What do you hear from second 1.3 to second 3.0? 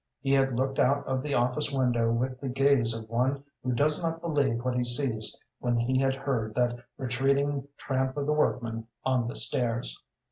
office window with the gaze